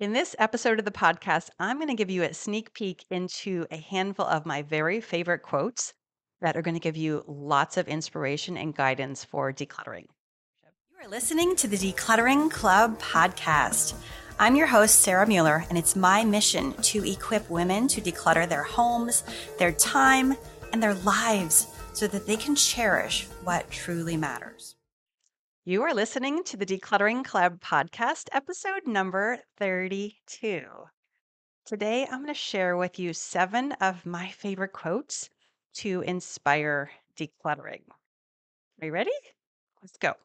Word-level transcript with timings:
In 0.00 0.12
this 0.12 0.34
episode 0.38 0.78
of 0.78 0.84
the 0.84 0.90
podcast, 0.90 1.50
I'm 1.60 1.76
going 1.76 1.88
to 1.88 1.94
give 1.94 2.10
you 2.10 2.24
a 2.24 2.34
sneak 2.34 2.74
peek 2.74 3.04
into 3.10 3.66
a 3.70 3.76
handful 3.76 4.26
of 4.26 4.46
my 4.46 4.62
very 4.62 5.00
favorite 5.00 5.42
quotes 5.42 5.92
that 6.40 6.56
are 6.56 6.62
going 6.62 6.74
to 6.74 6.80
give 6.80 6.96
you 6.96 7.22
lots 7.28 7.76
of 7.76 7.86
inspiration 7.86 8.56
and 8.56 8.74
guidance 8.74 9.22
for 9.22 9.52
decluttering. 9.52 10.06
You 10.90 11.06
are 11.06 11.08
listening 11.08 11.54
to 11.56 11.68
the 11.68 11.76
Decluttering 11.76 12.50
Club 12.50 12.98
podcast. 13.00 13.94
I'm 14.40 14.56
your 14.56 14.66
host, 14.66 15.00
Sarah 15.00 15.26
Mueller, 15.26 15.64
and 15.68 15.78
it's 15.78 15.94
my 15.94 16.24
mission 16.24 16.72
to 16.82 17.08
equip 17.08 17.48
women 17.48 17.86
to 17.88 18.00
declutter 18.00 18.48
their 18.48 18.64
homes, 18.64 19.22
their 19.58 19.72
time, 19.72 20.34
and 20.72 20.82
their 20.82 20.94
lives 20.94 21.68
so 21.92 22.08
that 22.08 22.26
they 22.26 22.36
can 22.36 22.56
cherish 22.56 23.28
what 23.44 23.70
truly 23.70 24.16
matters. 24.16 24.74
You 25.64 25.84
are 25.84 25.94
listening 25.94 26.42
to 26.46 26.56
the 26.56 26.66
Decluttering 26.66 27.24
Club 27.24 27.60
podcast, 27.60 28.28
episode 28.32 28.84
number 28.84 29.38
32. 29.58 30.64
Today, 31.64 32.02
I'm 32.02 32.22
going 32.22 32.26
to 32.26 32.34
share 32.34 32.76
with 32.76 32.98
you 32.98 33.14
seven 33.14 33.70
of 33.80 34.04
my 34.04 34.28
favorite 34.30 34.72
quotes 34.72 35.30
to 35.74 36.00
inspire 36.00 36.90
decluttering. 37.16 37.82
Are 38.80 38.86
you 38.86 38.90
ready? 38.90 39.12
Let's 39.80 39.96
go. 39.98 40.08
All 40.08 40.16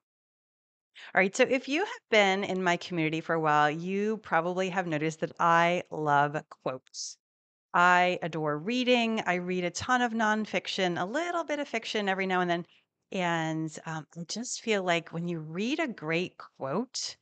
right. 1.13 1.35
So, 1.35 1.43
if 1.43 1.69
you 1.69 1.81
have 1.81 2.09
been 2.09 2.43
in 2.43 2.63
my 2.63 2.77
community 2.77 3.21
for 3.21 3.35
a 3.35 3.39
while, 3.39 3.69
you 3.69 4.17
probably 4.17 4.69
have 4.69 4.87
noticed 4.87 5.19
that 5.19 5.33
I 5.39 5.83
love 5.91 6.35
quotes. 6.63 7.15
I 7.75 8.17
adore 8.23 8.57
reading. 8.57 9.21
I 9.27 9.35
read 9.35 9.65
a 9.65 9.69
ton 9.69 10.01
of 10.01 10.13
nonfiction, 10.13 10.99
a 10.99 11.05
little 11.05 11.43
bit 11.43 11.59
of 11.59 11.67
fiction 11.67 12.09
every 12.09 12.25
now 12.25 12.41
and 12.41 12.49
then. 12.49 12.65
And 13.11 13.77
um, 13.85 14.07
I 14.17 14.23
just 14.25 14.61
feel 14.61 14.83
like 14.83 15.11
when 15.13 15.27
you 15.27 15.39
read 15.39 15.79
a 15.79 15.87
great 15.87 16.37
quote, 16.37 17.17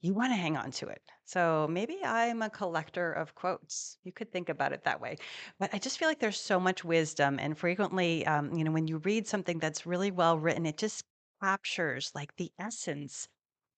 you 0.00 0.14
want 0.14 0.32
to 0.32 0.36
hang 0.36 0.56
on 0.56 0.70
to 0.72 0.88
it. 0.88 1.02
So 1.24 1.66
maybe 1.70 1.98
I'm 2.04 2.42
a 2.42 2.50
collector 2.50 3.12
of 3.12 3.34
quotes. 3.34 3.98
You 4.04 4.12
could 4.12 4.32
think 4.32 4.48
about 4.48 4.72
it 4.72 4.84
that 4.84 5.00
way. 5.00 5.16
But 5.58 5.74
I 5.74 5.78
just 5.78 5.98
feel 5.98 6.08
like 6.08 6.20
there's 6.20 6.40
so 6.40 6.60
much 6.60 6.84
wisdom. 6.84 7.38
And 7.38 7.58
frequently, 7.58 8.26
um, 8.26 8.54
you 8.54 8.64
know, 8.64 8.72
when 8.72 8.86
you 8.86 8.98
read 8.98 9.26
something 9.26 9.58
that's 9.58 9.86
really 9.86 10.10
well 10.10 10.38
written, 10.38 10.66
it 10.66 10.78
just 10.78 11.04
captures 11.42 12.12
like 12.14 12.34
the 12.36 12.52
essence 12.58 13.28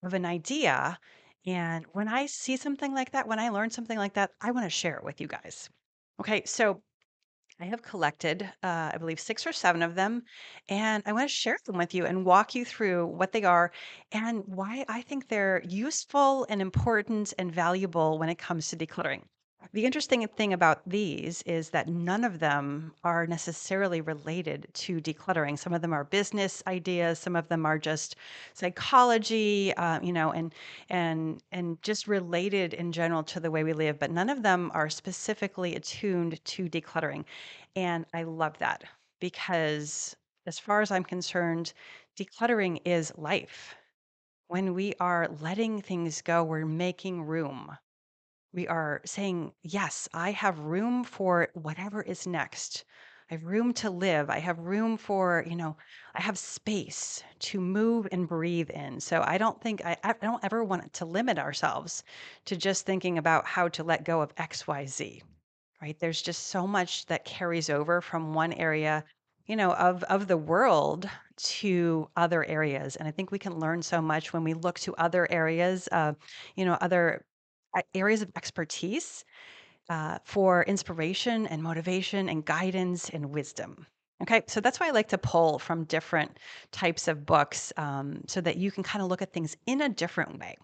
of 0.02 0.14
an 0.14 0.24
idea. 0.26 0.98
And 1.46 1.86
when 1.92 2.08
I 2.08 2.26
see 2.26 2.56
something 2.56 2.94
like 2.94 3.12
that, 3.12 3.26
when 3.28 3.38
I 3.38 3.48
learn 3.48 3.70
something 3.70 3.98
like 3.98 4.14
that, 4.14 4.32
I 4.40 4.50
want 4.50 4.64
to 4.66 4.70
share 4.70 4.96
it 4.96 5.04
with 5.04 5.20
you 5.20 5.26
guys. 5.26 5.70
Okay, 6.20 6.44
so 6.44 6.82
I 7.60 7.66
have 7.66 7.82
collected, 7.82 8.42
uh, 8.62 8.90
I 8.92 8.96
believe, 8.98 9.20
six 9.20 9.46
or 9.46 9.52
seven 9.52 9.82
of 9.82 9.94
them, 9.94 10.24
and 10.68 11.02
I 11.06 11.12
want 11.12 11.28
to 11.28 11.34
share 11.34 11.58
them 11.64 11.76
with 11.76 11.94
you 11.94 12.06
and 12.06 12.24
walk 12.24 12.54
you 12.54 12.64
through 12.64 13.06
what 13.06 13.32
they 13.32 13.44
are 13.44 13.70
and 14.12 14.42
why 14.46 14.84
I 14.88 15.02
think 15.02 15.28
they're 15.28 15.62
useful 15.64 16.46
and 16.48 16.60
important 16.62 17.34
and 17.38 17.52
valuable 17.52 18.18
when 18.18 18.28
it 18.30 18.38
comes 18.38 18.68
to 18.68 18.76
decluttering. 18.76 19.24
The 19.72 19.84
interesting 19.84 20.26
thing 20.26 20.52
about 20.52 20.88
these 20.88 21.42
is 21.42 21.70
that 21.70 21.88
none 21.88 22.24
of 22.24 22.40
them 22.40 22.94
are 23.04 23.26
necessarily 23.26 24.00
related 24.00 24.68
to 24.74 25.00
decluttering. 25.00 25.58
Some 25.58 25.72
of 25.72 25.80
them 25.82 25.92
are 25.92 26.04
business 26.04 26.62
ideas, 26.66 27.18
some 27.18 27.36
of 27.36 27.48
them 27.48 27.64
are 27.64 27.78
just 27.78 28.16
psychology, 28.54 29.72
uh, 29.76 30.00
you 30.02 30.12
know, 30.12 30.32
and 30.32 30.54
and 30.88 31.42
and 31.52 31.80
just 31.82 32.08
related 32.08 32.74
in 32.74 32.90
general 32.90 33.22
to 33.24 33.40
the 33.40 33.50
way 33.50 33.62
we 33.62 33.72
live. 33.72 33.98
But 33.98 34.10
none 34.10 34.28
of 34.28 34.42
them 34.42 34.70
are 34.74 34.90
specifically 34.90 35.76
attuned 35.76 36.44
to 36.44 36.68
decluttering, 36.68 37.24
and 37.76 38.06
I 38.12 38.24
love 38.24 38.58
that 38.58 38.84
because, 39.20 40.16
as 40.46 40.58
far 40.58 40.80
as 40.80 40.90
I'm 40.90 41.04
concerned, 41.04 41.72
decluttering 42.16 42.80
is 42.84 43.12
life. 43.16 43.76
When 44.48 44.74
we 44.74 44.94
are 45.00 45.28
letting 45.40 45.80
things 45.80 46.22
go, 46.22 46.42
we're 46.44 46.66
making 46.66 47.22
room 47.22 47.76
we 48.52 48.66
are 48.68 49.00
saying, 49.04 49.52
yes, 49.62 50.08
I 50.12 50.32
have 50.32 50.58
room 50.58 51.04
for 51.04 51.48
whatever 51.54 52.02
is 52.02 52.26
next. 52.26 52.84
I 53.30 53.34
have 53.34 53.44
room 53.44 53.72
to 53.74 53.90
live. 53.90 54.28
I 54.28 54.40
have 54.40 54.58
room 54.58 54.96
for, 54.96 55.44
you 55.46 55.54
know, 55.54 55.76
I 56.14 56.20
have 56.20 56.36
space 56.36 57.22
to 57.40 57.60
move 57.60 58.08
and 58.10 58.26
breathe 58.26 58.70
in. 58.70 58.98
So 58.98 59.22
I 59.24 59.38
don't 59.38 59.60
think 59.60 59.84
I, 59.84 59.96
I 60.02 60.14
don't 60.20 60.44
ever 60.44 60.64
want 60.64 60.92
to 60.94 61.04
limit 61.04 61.38
ourselves 61.38 62.02
to 62.46 62.56
just 62.56 62.86
thinking 62.86 63.18
about 63.18 63.46
how 63.46 63.68
to 63.68 63.84
let 63.84 64.04
go 64.04 64.20
of 64.20 64.32
X, 64.36 64.66
Y, 64.66 64.84
Z. 64.86 65.22
Right? 65.80 65.98
There's 66.00 66.20
just 66.20 66.48
so 66.48 66.66
much 66.66 67.06
that 67.06 67.24
carries 67.24 67.70
over 67.70 68.00
from 68.00 68.34
one 68.34 68.52
area, 68.52 69.04
you 69.46 69.56
know, 69.56 69.72
of 69.74 70.02
of 70.04 70.26
the 70.26 70.36
world 70.36 71.08
to 71.36 72.08
other 72.16 72.44
areas. 72.44 72.96
And 72.96 73.06
I 73.08 73.12
think 73.12 73.30
we 73.30 73.38
can 73.38 73.58
learn 73.58 73.80
so 73.80 74.02
much 74.02 74.32
when 74.32 74.44
we 74.44 74.54
look 74.54 74.78
to 74.80 74.94
other 74.96 75.26
areas, 75.30 75.88
uh, 75.92 76.14
you 76.56 76.64
know, 76.64 76.74
other 76.80 77.24
areas 77.94 78.22
of 78.22 78.30
expertise 78.36 79.24
uh, 79.88 80.18
for 80.24 80.62
inspiration 80.64 81.46
and 81.46 81.62
motivation 81.62 82.28
and 82.28 82.44
guidance 82.44 83.10
and 83.10 83.30
wisdom. 83.30 83.86
Okay, 84.22 84.42
so 84.46 84.60
that's 84.60 84.78
why 84.78 84.88
I 84.88 84.90
like 84.90 85.08
to 85.08 85.18
pull 85.18 85.58
from 85.58 85.84
different 85.84 86.38
types 86.72 87.08
of 87.08 87.24
books 87.24 87.72
um, 87.76 88.22
so 88.26 88.40
that 88.42 88.56
you 88.56 88.70
can 88.70 88.82
kind 88.82 89.02
of 89.02 89.08
look 89.08 89.22
at 89.22 89.32
things 89.32 89.56
in 89.66 89.80
a 89.80 89.88
different 89.88 90.38
way. 90.38 90.56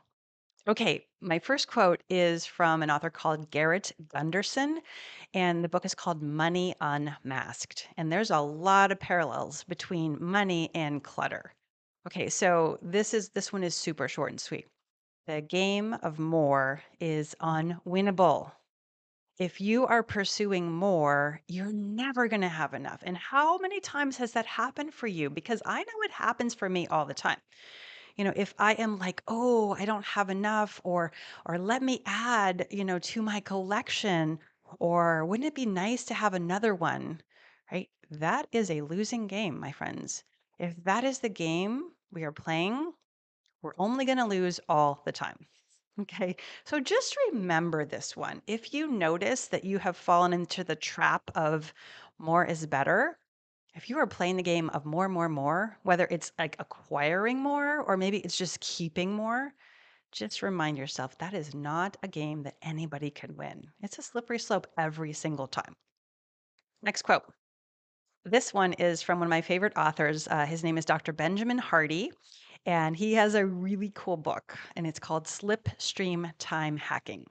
Okay, 0.68 1.06
my 1.20 1.38
first 1.38 1.68
quote 1.68 2.02
is 2.10 2.44
from 2.44 2.82
an 2.82 2.90
author 2.90 3.08
called 3.08 3.50
Garrett 3.50 3.92
Gunderson, 4.08 4.80
and 5.32 5.62
the 5.62 5.68
book 5.68 5.84
is 5.84 5.94
called 5.94 6.22
Money 6.22 6.74
Unmasked. 6.80 7.88
And 7.96 8.12
there's 8.12 8.30
a 8.30 8.40
lot 8.40 8.90
of 8.90 8.98
parallels 8.98 9.62
between 9.64 10.18
money 10.20 10.70
and 10.74 11.02
clutter. 11.02 11.54
Okay, 12.06 12.28
so 12.28 12.78
this 12.82 13.14
is 13.14 13.30
this 13.30 13.52
one 13.52 13.62
is 13.64 13.74
super 13.74 14.08
short 14.08 14.32
and 14.32 14.40
sweet. 14.40 14.66
The 15.26 15.40
game 15.40 15.92
of 15.92 16.18
more 16.18 16.82
is 16.98 17.36
unwinnable. 17.40 18.52
If 19.38 19.60
you 19.60 19.86
are 19.86 20.02
pursuing 20.02 20.72
more, 20.72 21.42
you're 21.48 21.72
never 21.72 22.28
going 22.28 22.42
to 22.42 22.48
have 22.48 22.74
enough. 22.74 23.02
And 23.04 23.16
how 23.16 23.58
many 23.58 23.80
times 23.80 24.18
has 24.18 24.32
that 24.32 24.46
happened 24.46 24.94
for 24.94 25.06
you? 25.06 25.30
Because 25.30 25.62
I 25.66 25.80
know 25.84 26.02
it 26.02 26.12
happens 26.12 26.54
for 26.54 26.68
me 26.68 26.86
all 26.88 27.06
the 27.06 27.14
time. 27.14 27.40
You 28.16 28.24
know, 28.24 28.32
if 28.36 28.54
I 28.58 28.74
am 28.74 28.98
like, 28.98 29.22
"Oh, 29.28 29.74
I 29.74 29.84
don't 29.84 30.04
have 30.04 30.30
enough," 30.30 30.80
or 30.84 31.12
or 31.46 31.58
let 31.58 31.82
me 31.82 32.02
add, 32.06 32.66
you 32.70 32.84
know, 32.84 32.98
to 32.98 33.22
my 33.22 33.40
collection, 33.40 34.40
or 34.80 35.24
wouldn't 35.24 35.46
it 35.46 35.54
be 35.54 35.66
nice 35.66 36.04
to 36.06 36.14
have 36.14 36.34
another 36.34 36.74
one, 36.74 37.22
right? 37.72 37.90
That 38.10 38.48
is 38.52 38.70
a 38.70 38.82
losing 38.82 39.26
game, 39.28 39.58
my 39.60 39.72
friends. 39.72 40.24
If 40.58 40.76
that 40.84 41.04
is 41.04 41.20
the 41.20 41.28
game 41.30 41.92
we 42.10 42.24
are 42.24 42.32
playing, 42.32 42.92
we're 43.66 43.84
only 43.84 44.04
going 44.04 44.18
to 44.18 44.24
lose 44.24 44.60
all 44.68 45.02
the 45.04 45.12
time. 45.12 45.36
Okay, 45.98 46.36
so 46.64 46.78
just 46.78 47.16
remember 47.32 47.86
this 47.86 48.14
one. 48.14 48.42
If 48.46 48.74
you 48.74 48.86
notice 48.86 49.46
that 49.46 49.64
you 49.64 49.78
have 49.78 49.96
fallen 49.96 50.34
into 50.34 50.62
the 50.62 50.76
trap 50.76 51.30
of 51.34 51.72
more 52.18 52.44
is 52.44 52.66
better, 52.66 53.16
if 53.74 53.88
you 53.88 53.96
are 53.96 54.06
playing 54.06 54.36
the 54.36 54.42
game 54.42 54.68
of 54.74 54.84
more, 54.84 55.08
more, 55.08 55.30
more, 55.30 55.78
whether 55.84 56.06
it's 56.10 56.32
like 56.38 56.54
acquiring 56.58 57.38
more 57.38 57.80
or 57.80 57.96
maybe 57.96 58.18
it's 58.18 58.36
just 58.36 58.60
keeping 58.60 59.14
more, 59.14 59.54
just 60.12 60.42
remind 60.42 60.76
yourself 60.76 61.16
that 61.16 61.32
is 61.32 61.54
not 61.54 61.96
a 62.02 62.08
game 62.08 62.42
that 62.42 62.58
anybody 62.60 63.08
can 63.08 63.34
win. 63.34 63.66
It's 63.80 63.96
a 63.96 64.02
slippery 64.02 64.38
slope 64.38 64.66
every 64.76 65.14
single 65.14 65.46
time. 65.46 65.74
Next 66.82 67.00
quote. 67.00 67.24
This 68.26 68.52
one 68.52 68.74
is 68.74 69.00
from 69.00 69.20
one 69.20 69.28
of 69.28 69.30
my 69.30 69.40
favorite 69.40 69.78
authors. 69.78 70.28
Uh, 70.28 70.44
his 70.44 70.62
name 70.62 70.76
is 70.76 70.84
Dr. 70.84 71.14
Benjamin 71.14 71.56
Hardy, 71.56 72.12
and 72.66 72.96
he 72.96 73.14
has 73.14 73.34
a 73.34 73.46
really 73.46 73.92
cool 73.94 74.16
book, 74.16 74.58
and 74.74 74.86
it's 74.86 74.98
called 74.98 75.26
Slipstream 75.26 76.32
Time 76.38 76.76
Hacking. 76.76 77.24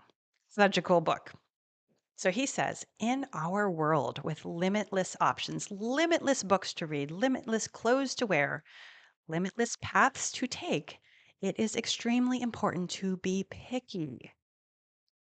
Such 0.47 0.77
a 0.77 0.81
cool 0.81 1.01
book. 1.01 1.33
So 2.15 2.31
he 2.31 2.45
says, 2.45 2.85
in 2.99 3.25
our 3.33 3.69
world 3.69 4.23
with 4.23 4.45
limitless 4.45 5.17
options, 5.19 5.69
limitless 5.69 6.41
books 6.41 6.73
to 6.75 6.87
read, 6.87 7.11
limitless 7.11 7.67
clothes 7.67 8.15
to 8.15 8.25
wear, 8.25 8.63
limitless 9.27 9.77
paths 9.81 10.31
to 10.31 10.47
take, 10.47 10.97
it 11.41 11.59
is 11.59 11.75
extremely 11.75 12.41
important 12.41 12.89
to 12.91 13.17
be 13.17 13.45
picky. 13.49 14.31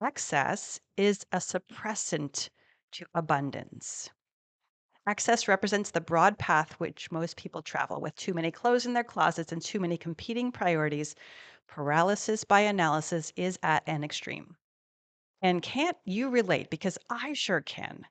Excess 0.02 0.80
is 0.96 1.26
a 1.34 1.38
suppressant 1.38 2.50
to 2.94 3.06
abundance. 3.14 4.10
Excess 5.08 5.48
represents 5.48 5.92
the 5.92 6.02
broad 6.02 6.38
path 6.38 6.74
which 6.82 7.10
most 7.12 7.38
people 7.38 7.62
travel 7.62 8.02
with 8.02 8.14
too 8.18 8.34
many 8.34 8.52
clothes 8.52 8.86
in 8.86 8.92
their 8.92 9.06
closets 9.06 9.54
and 9.54 9.62
too 9.62 9.80
many 9.80 9.98
competing 9.98 10.52
priorities. 10.52 11.16
Paralysis 11.66 12.44
by 12.44 12.60
analysis 12.60 13.32
is 13.38 13.58
at 13.64 13.84
an 13.88 14.04
extreme. 14.04 14.58
And 15.42 15.62
can't 15.62 15.96
you 16.04 16.30
relate? 16.30 16.70
Because 16.70 16.98
I 17.10 17.32
sure 17.32 17.62
can. 17.62 18.06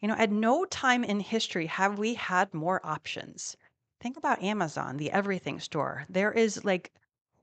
You 0.00 0.08
know, 0.08 0.16
at 0.16 0.32
no 0.32 0.64
time 0.64 1.04
in 1.04 1.20
history 1.20 1.66
have 1.66 1.96
we 1.96 2.14
had 2.14 2.52
more 2.52 2.84
options. 2.84 3.56
Think 4.00 4.16
about 4.16 4.42
Amazon, 4.42 4.96
the 4.96 5.12
everything 5.12 5.60
store. 5.60 6.06
There 6.08 6.32
is 6.32 6.64
like, 6.64 6.92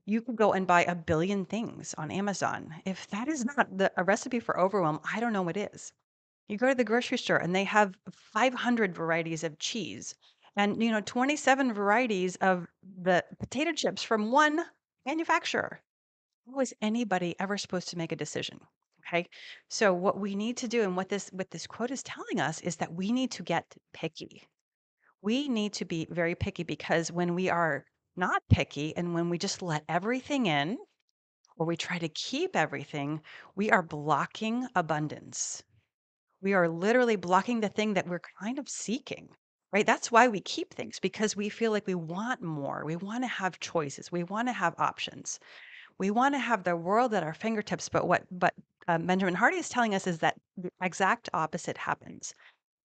you 0.04 0.20
could 0.20 0.36
go 0.36 0.52
and 0.52 0.66
buy 0.66 0.84
a 0.84 0.94
billion 0.94 1.46
things 1.46 1.94
on 1.96 2.10
Amazon. 2.10 2.74
If 2.84 3.08
that 3.08 3.28
is 3.28 3.46
not 3.46 3.78
the, 3.78 3.90
a 3.96 4.04
recipe 4.04 4.40
for 4.40 4.60
overwhelm, 4.60 5.00
I 5.10 5.20
don't 5.20 5.32
know 5.32 5.40
what 5.40 5.56
is. 5.56 5.94
You 6.50 6.58
go 6.58 6.68
to 6.68 6.74
the 6.74 6.82
grocery 6.82 7.16
store 7.16 7.36
and 7.36 7.54
they 7.54 7.62
have 7.62 7.94
500 8.12 8.92
varieties 8.92 9.44
of 9.44 9.60
cheese 9.60 10.16
and, 10.56 10.82
you 10.82 10.90
know, 10.90 11.00
27 11.00 11.72
varieties 11.72 12.34
of 12.36 12.66
the 12.82 13.24
potato 13.38 13.70
chips 13.72 14.02
from 14.02 14.32
one 14.32 14.64
manufacturer. 15.06 15.80
Is 16.60 16.74
anybody 16.82 17.36
ever 17.38 17.56
supposed 17.56 17.86
to 17.90 17.98
make 17.98 18.10
a 18.10 18.16
decision? 18.16 18.58
Okay. 19.06 19.28
So 19.68 19.94
what 19.94 20.18
we 20.18 20.34
need 20.34 20.56
to 20.56 20.66
do 20.66 20.82
and 20.82 20.96
what 20.96 21.08
this 21.08 21.28
what 21.28 21.52
this 21.52 21.68
quote 21.68 21.92
is 21.92 22.02
telling 22.02 22.40
us 22.40 22.60
is 22.62 22.74
that 22.76 22.92
we 22.92 23.12
need 23.12 23.30
to 23.30 23.44
get 23.44 23.76
picky. 23.92 24.48
We 25.22 25.48
need 25.48 25.72
to 25.74 25.84
be 25.84 26.08
very 26.10 26.34
picky 26.34 26.64
because 26.64 27.12
when 27.12 27.36
we 27.36 27.48
are 27.48 27.84
not 28.16 28.42
picky 28.48 28.96
and 28.96 29.14
when 29.14 29.30
we 29.30 29.38
just 29.38 29.62
let 29.62 29.84
everything 29.88 30.46
in 30.46 30.78
or 31.56 31.64
we 31.64 31.76
try 31.76 31.98
to 31.98 32.08
keep 32.08 32.56
everything, 32.56 33.20
we 33.54 33.70
are 33.70 33.82
blocking 33.82 34.66
abundance. 34.74 35.62
We 36.42 36.54
are 36.54 36.68
literally 36.68 37.16
blocking 37.16 37.60
the 37.60 37.68
thing 37.68 37.94
that 37.94 38.08
we're 38.08 38.20
kind 38.40 38.58
of 38.58 38.68
seeking. 38.68 39.28
Right? 39.72 39.86
That's 39.86 40.10
why 40.10 40.26
we 40.26 40.40
keep 40.40 40.74
things 40.74 40.98
because 40.98 41.36
we 41.36 41.48
feel 41.48 41.70
like 41.70 41.86
we 41.86 41.94
want 41.94 42.42
more. 42.42 42.82
We 42.84 42.96
want 42.96 43.22
to 43.22 43.28
have 43.28 43.60
choices. 43.60 44.10
We 44.10 44.24
want 44.24 44.48
to 44.48 44.52
have 44.52 44.74
options. 44.78 45.38
We 45.98 46.10
want 46.10 46.34
to 46.34 46.40
have 46.40 46.64
the 46.64 46.76
world 46.76 47.14
at 47.14 47.22
our 47.22 47.34
fingertips, 47.34 47.88
but 47.88 48.08
what 48.08 48.24
but 48.32 48.54
uh, 48.88 48.98
Benjamin 48.98 49.34
Hardy 49.34 49.58
is 49.58 49.68
telling 49.68 49.94
us 49.94 50.06
is 50.08 50.18
that 50.18 50.36
the 50.56 50.70
exact 50.82 51.28
opposite 51.34 51.76
happens. 51.76 52.34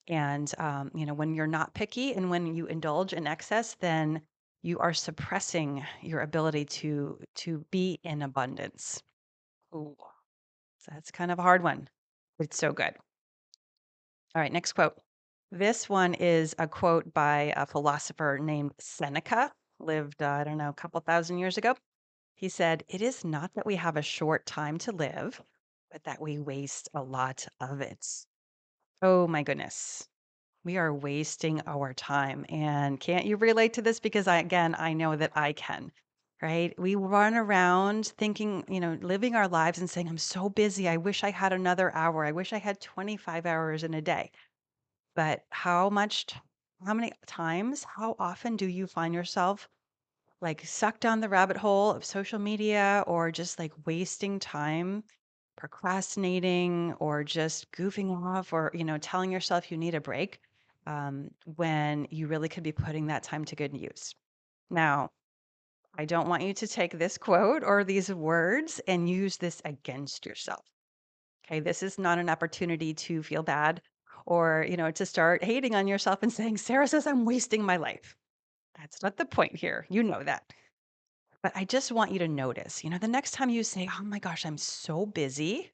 And 0.07 0.51
um, 0.59 0.91
you 0.93 1.05
know, 1.05 1.13
when 1.15 1.33
you're 1.33 1.47
not 1.47 1.73
picky 1.73 2.13
and 2.13 2.29
when 2.29 2.53
you 2.53 2.67
indulge 2.67 3.13
in 3.13 3.25
excess, 3.25 3.75
then 3.79 4.21
you 4.61 4.77
are 4.79 4.93
suppressing 4.93 5.83
your 6.01 6.21
ability 6.21 6.65
to 6.65 7.19
to 7.35 7.65
be 7.71 7.99
in 8.03 8.21
abundance. 8.21 9.01
Ooh, 9.73 9.95
so 10.79 10.91
that's 10.93 11.11
kind 11.11 11.31
of 11.31 11.39
a 11.39 11.43
hard 11.43 11.63
one. 11.63 11.87
It's 12.39 12.57
so 12.57 12.73
good. 12.73 12.93
All 14.35 14.41
right, 14.41 14.51
next 14.51 14.73
quote. 14.73 14.99
This 15.49 15.87
one 15.89 16.13
is 16.13 16.53
a 16.59 16.67
quote 16.67 17.13
by 17.13 17.53
a 17.55 17.65
philosopher 17.65 18.37
named 18.39 18.73
Seneca, 18.79 19.51
lived, 19.79 20.21
uh, 20.21 20.29
I 20.29 20.43
don't 20.43 20.57
know, 20.57 20.69
a 20.69 20.73
couple 20.73 20.99
thousand 20.99 21.37
years 21.39 21.57
ago. 21.57 21.75
He 22.35 22.49
said, 22.49 22.83
It 22.89 23.01
is 23.01 23.23
not 23.23 23.53
that 23.55 23.65
we 23.65 23.77
have 23.77 23.97
a 23.97 24.01
short 24.01 24.45
time 24.45 24.77
to 24.79 24.91
live, 24.91 25.41
but 25.89 26.03
that 26.03 26.21
we 26.21 26.37
waste 26.37 26.89
a 26.93 27.01
lot 27.01 27.47
of 27.61 27.81
it. 27.81 28.05
Oh 29.01 29.25
my 29.25 29.41
goodness. 29.41 30.07
We 30.65 30.77
are 30.77 30.93
wasting 30.93 31.61
our 31.67 31.93
time. 31.93 32.45
And 32.49 32.99
can't 32.99 33.25
you 33.25 33.37
relate 33.37 33.73
to 33.75 33.81
this? 33.81 33.99
Because 34.01 34.27
I, 34.27 34.39
again, 34.39 34.75
I 34.77 34.93
know 34.93 35.15
that 35.15 35.31
I 35.35 35.53
can, 35.53 35.93
right? 36.45 36.77
We 36.79 36.95
run 36.95 37.33
around 37.35 38.07
thinking, 38.19 38.63
you 38.69 38.79
know, 38.79 38.99
living 39.01 39.35
our 39.35 39.47
lives 39.47 39.79
and 39.79 39.89
saying, 39.89 40.07
I'm 40.07 40.19
so 40.19 40.47
busy. 40.49 40.87
I 40.87 40.97
wish 40.97 41.23
I 41.23 41.31
had 41.31 41.53
another 41.53 41.91
hour. 41.95 42.23
I 42.25 42.31
wish 42.33 42.53
I 42.53 42.59
had 42.59 42.79
25 42.79 43.47
hours 43.47 43.83
in 43.83 43.95
a 43.95 44.01
day. 44.01 44.31
But 45.15 45.45
how 45.49 45.89
much, 45.89 46.27
how 46.85 46.93
many 46.93 47.13
times, 47.25 47.83
how 47.85 48.15
often 48.19 48.57
do 48.57 48.67
you 48.67 48.87
find 48.87 49.13
yourself 49.13 49.67
like 50.41 50.65
sucked 50.65 51.01
down 51.01 51.21
the 51.21 51.29
rabbit 51.29 51.57
hole 51.57 51.91
of 51.91 52.05
social 52.05 52.39
media 52.39 53.03
or 53.07 53.31
just 53.31 53.59
like 53.59 53.73
wasting 53.87 54.39
time 54.39 55.03
procrastinating 55.57 56.93
or 56.99 57.23
just 57.23 57.71
goofing 57.71 58.11
off 58.11 58.53
or 58.53 58.71
you 58.73 58.83
know 58.83 58.97
telling 58.99 59.31
yourself 59.31 59.71
you 59.71 59.77
need 59.77 59.95
a 59.95 60.01
break 60.01 60.39
um, 60.87 61.31
when 61.55 62.07
you 62.11 62.27
really 62.27 62.49
could 62.49 62.63
be 62.63 62.71
putting 62.73 63.07
that 63.07 63.23
time 63.23 63.45
to 63.45 63.55
good 63.55 63.75
use 63.77 64.15
now 64.69 65.09
i 65.97 66.05
don't 66.05 66.27
want 66.27 66.43
you 66.43 66.53
to 66.53 66.67
take 66.67 66.97
this 66.97 67.17
quote 67.17 67.63
or 67.63 67.83
these 67.83 68.13
words 68.13 68.79
and 68.87 69.09
use 69.09 69.37
this 69.37 69.61
against 69.65 70.25
yourself 70.25 70.65
okay 71.45 71.59
this 71.59 71.83
is 71.83 71.97
not 71.99 72.19
an 72.19 72.29
opportunity 72.29 72.93
to 72.93 73.23
feel 73.23 73.43
bad 73.43 73.81
or 74.25 74.65
you 74.67 74.77
know 74.77 74.91
to 74.91 75.05
start 75.05 75.43
hating 75.43 75.75
on 75.75 75.87
yourself 75.87 76.19
and 76.21 76.31
saying 76.33 76.57
sarah 76.57 76.87
says 76.87 77.07
i'm 77.07 77.25
wasting 77.25 77.63
my 77.63 77.77
life 77.77 78.15
that's 78.77 79.01
not 79.03 79.17
the 79.17 79.25
point 79.25 79.55
here 79.55 79.85
you 79.89 80.03
know 80.03 80.23
that 80.23 80.43
but 81.45 81.55
I 81.55 81.63
just 81.63 81.91
want 81.91 82.11
you 82.11 82.17
to 82.17 82.27
notice, 82.27 82.83
you 82.83 82.89
know, 82.89 82.97
the 82.97 83.07
next 83.07 83.33
time 83.33 83.51
you 83.51 83.63
say, 83.63 83.87
"Oh 83.99 84.03
my 84.03 84.17
gosh, 84.17 84.47
I'm 84.47 84.57
so 84.57 85.05
busy," 85.05 85.71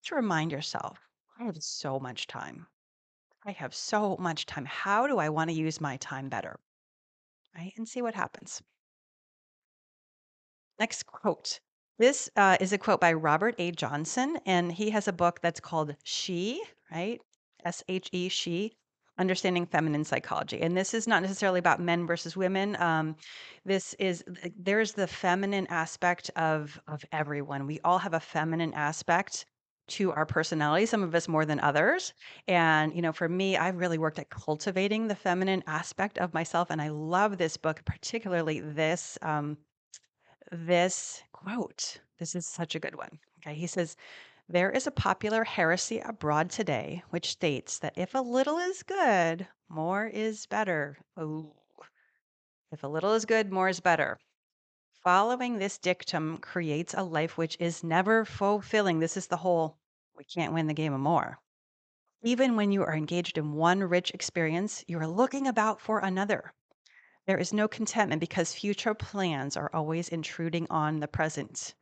just 0.00 0.10
remind 0.10 0.50
yourself, 0.50 0.98
"I 1.38 1.44
have 1.44 1.62
so 1.62 2.00
much 2.00 2.26
time. 2.26 2.66
I 3.44 3.52
have 3.52 3.74
so 3.74 4.16
much 4.16 4.46
time. 4.46 4.64
How 4.64 5.06
do 5.06 5.18
I 5.18 5.28
want 5.28 5.50
to 5.50 5.54
use 5.54 5.82
my 5.82 5.98
time 5.98 6.30
better?" 6.30 6.58
Right? 7.54 7.74
And 7.76 7.86
see 7.86 8.00
what 8.00 8.14
happens. 8.14 8.62
Next 10.78 11.06
quote. 11.06 11.60
This 11.98 12.28
uh, 12.36 12.58
is 12.60 12.72
a 12.72 12.78
quote 12.78 13.00
by 13.00 13.14
Robert 13.14 13.54
A. 13.58 13.70
Johnson, 13.70 14.38
and 14.44 14.70
he 14.70 14.90
has 14.90 15.08
a 15.08 15.12
book 15.12 15.40
that's 15.40 15.60
called 15.60 15.96
She, 16.04 16.62
right? 16.92 17.20
S 17.64 17.82
H 17.88 18.10
E, 18.12 18.28
She, 18.28 18.76
Understanding 19.18 19.64
Feminine 19.64 20.04
Psychology. 20.04 20.60
And 20.60 20.76
this 20.76 20.92
is 20.92 21.06
not 21.08 21.22
necessarily 21.22 21.58
about 21.58 21.80
men 21.80 22.06
versus 22.06 22.36
women. 22.36 22.76
Um, 22.76 23.16
this 23.64 23.94
is 23.94 24.22
there's 24.58 24.92
the 24.92 25.06
feminine 25.06 25.66
aspect 25.68 26.30
of 26.36 26.78
of 26.86 27.02
everyone. 27.12 27.66
We 27.66 27.80
all 27.82 27.98
have 27.98 28.12
a 28.12 28.20
feminine 28.20 28.74
aspect 28.74 29.46
to 29.88 30.12
our 30.12 30.26
personality. 30.26 30.84
Some 30.84 31.02
of 31.02 31.14
us 31.14 31.28
more 31.28 31.46
than 31.46 31.60
others. 31.60 32.12
And 32.46 32.94
you 32.94 33.00
know, 33.00 33.12
for 33.12 33.28
me, 33.28 33.56
I've 33.56 33.76
really 33.76 33.98
worked 33.98 34.18
at 34.18 34.28
cultivating 34.28 35.08
the 35.08 35.14
feminine 35.14 35.62
aspect 35.66 36.18
of 36.18 36.34
myself, 36.34 36.68
and 36.70 36.82
I 36.82 36.88
love 36.88 37.38
this 37.38 37.56
book, 37.56 37.82
particularly 37.86 38.60
this. 38.60 39.16
Um, 39.22 39.56
this 40.50 41.22
quote. 41.32 42.00
This 42.18 42.34
is 42.34 42.46
such 42.46 42.74
a 42.74 42.80
good 42.80 42.94
one. 42.94 43.18
Okay. 43.38 43.54
He 43.54 43.66
says, 43.66 43.96
There 44.48 44.70
is 44.70 44.86
a 44.86 44.90
popular 44.90 45.44
heresy 45.44 46.00
abroad 46.00 46.50
today 46.50 47.02
which 47.10 47.30
states 47.30 47.78
that 47.80 47.96
if 47.96 48.14
a 48.14 48.20
little 48.20 48.58
is 48.58 48.82
good, 48.82 49.46
more 49.68 50.06
is 50.06 50.46
better. 50.46 50.98
Oh, 51.16 51.52
if 52.72 52.82
a 52.82 52.88
little 52.88 53.12
is 53.12 53.24
good, 53.24 53.52
more 53.52 53.68
is 53.68 53.80
better. 53.80 54.18
Following 55.02 55.58
this 55.58 55.78
dictum 55.78 56.38
creates 56.38 56.94
a 56.94 57.02
life 57.02 57.38
which 57.38 57.56
is 57.60 57.84
never 57.84 58.24
fulfilling. 58.24 58.98
This 58.98 59.16
is 59.16 59.28
the 59.28 59.36
whole 59.36 59.78
we 60.16 60.24
can't 60.24 60.52
win 60.52 60.66
the 60.66 60.74
game 60.74 60.92
of 60.92 61.00
more. 61.00 61.38
Even 62.22 62.56
when 62.56 62.72
you 62.72 62.82
are 62.82 62.96
engaged 62.96 63.38
in 63.38 63.52
one 63.52 63.84
rich 63.84 64.10
experience, 64.12 64.84
you 64.88 64.98
are 64.98 65.06
looking 65.06 65.46
about 65.46 65.80
for 65.80 66.00
another. 66.00 66.52
There 67.26 67.38
is 67.38 67.52
no 67.52 67.68
contentment 67.68 68.20
because 68.20 68.52
future 68.54 68.94
plans 68.94 69.56
are 69.56 69.70
always 69.72 70.08
intruding 70.08 70.66
on 70.70 70.98
the 71.00 71.06
present. 71.08 71.74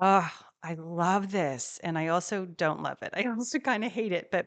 Oh, 0.00 0.30
I 0.62 0.74
love 0.74 1.32
this, 1.32 1.78
and 1.84 1.98
I 1.98 2.08
also 2.08 2.46
don't 2.46 2.82
love 2.82 3.02
it. 3.02 3.10
I 3.14 3.24
also 3.28 3.58
kinda 3.60 3.88
hate 3.88 4.12
it, 4.12 4.30
but 4.30 4.46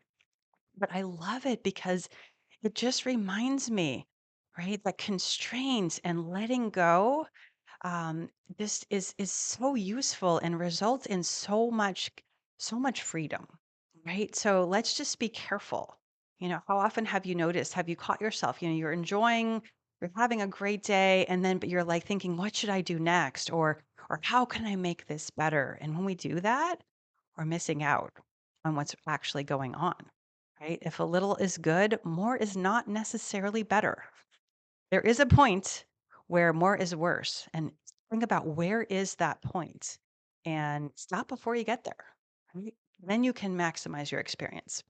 but 0.78 0.92
I 0.94 1.02
love 1.04 1.46
it 1.46 1.64
because 1.64 2.10
it 2.64 2.76
just 2.76 3.06
reminds 3.06 3.72
me, 3.72 4.08
right, 4.58 4.84
that 4.86 4.98
constraints 5.00 6.00
and 6.04 6.30
letting 6.30 6.70
go, 6.72 7.28
um, 7.82 8.30
this 8.58 8.86
is 8.90 9.16
is 9.18 9.32
so 9.32 9.76
useful 9.76 10.38
and 10.40 10.60
results 10.60 11.06
in 11.06 11.24
so 11.24 11.72
much 11.72 12.12
so 12.60 12.80
much 12.80 13.02
freedom, 13.04 13.48
right? 14.06 14.36
So 14.36 14.66
let's 14.66 14.96
just 14.96 15.20
be 15.20 15.30
careful. 15.30 16.00
You 16.40 16.50
know, 16.50 16.62
how 16.68 16.78
often 16.80 17.06
have 17.06 17.26
you 17.26 17.36
noticed, 17.36 17.74
have 17.74 17.90
you 17.90 17.96
caught 17.96 18.22
yourself, 18.22 18.62
you 18.62 18.70
know, 18.70 18.76
you're 18.76 18.92
enjoying, 18.92 19.64
you're 20.02 20.12
having 20.16 20.42
a 20.42 20.48
great 20.48 20.84
day, 20.84 21.26
and 21.28 21.44
then 21.44 21.58
but 21.58 21.70
you're 21.70 21.84
like 21.84 22.06
thinking, 22.06 22.38
what 22.38 22.56
should 22.56 22.70
I 22.70 22.82
do 22.82 23.00
next? 23.00 23.52
Or 23.52 23.82
or 24.10 24.20
how 24.24 24.46
can 24.46 24.66
I 24.66 24.76
make 24.76 25.06
this 25.06 25.30
better? 25.30 25.78
And 25.82 25.96
when 25.96 26.06
we 26.06 26.16
do 26.16 26.40
that, 26.40 26.78
we're 27.38 27.46
missing 27.46 27.84
out 27.84 28.12
on 28.66 28.76
what's 28.76 28.96
actually 29.08 29.44
going 29.44 29.76
on, 29.76 29.96
right? 30.60 30.80
If 30.82 31.00
a 31.00 31.04
little 31.04 31.36
is 31.38 31.58
good, 31.58 32.00
more 32.04 32.36
is 32.36 32.58
not 32.58 32.88
necessarily 32.88 33.64
better. 33.64 34.04
There 34.92 35.02
is 35.02 35.20
a 35.20 35.26
point 35.26 35.86
where 36.28 36.54
more 36.54 36.76
is 36.76 36.96
worse. 36.96 37.48
And 37.54 37.72
think 38.10 38.24
about 38.24 38.48
where 38.48 38.84
is 38.84 39.16
that 39.16 39.42
point 39.42 39.98
and 40.46 40.92
stop 40.96 41.28
before 41.28 41.56
you 41.56 41.64
get 41.64 41.84
there. 41.84 42.74
Then 43.04 43.24
you 43.24 43.34
can 43.34 43.56
maximize 43.58 44.12
your 44.12 44.20
experience. 44.20 44.84